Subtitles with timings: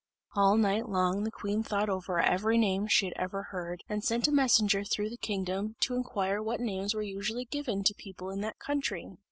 [0.35, 4.27] All night long the queen thought over every name she had ever heard, and sent
[4.27, 8.41] a messenger through the kingdom, to inquire what names were usually given to people in
[8.41, 9.11] that country.